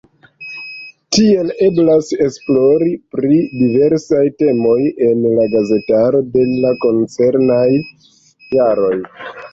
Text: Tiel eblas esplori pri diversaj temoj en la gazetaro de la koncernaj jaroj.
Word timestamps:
Tiel 1.15 1.51
eblas 1.65 2.07
esplori 2.27 2.89
pri 3.15 3.37
diversaj 3.59 4.23
temoj 4.39 4.79
en 5.09 5.21
la 5.35 5.47
gazetaro 5.53 6.23
de 6.39 6.47
la 6.65 6.75
koncernaj 6.87 7.65
jaroj. 8.59 8.95